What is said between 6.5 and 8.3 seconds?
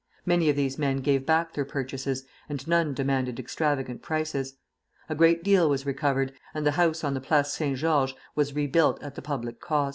and the house on the Place Saint Georges